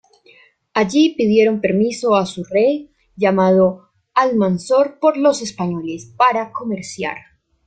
Allí 0.73 1.13
pidieron 1.15 1.61
permiso 1.61 2.15
a 2.15 2.25
su 2.25 2.43
rey, 2.43 2.91
llamado 3.15 3.91
Almanzor 4.15 4.97
por 4.99 5.15
los 5.15 5.43
españoles, 5.43 6.11
para 6.17 6.51
comerciar. 6.51 7.17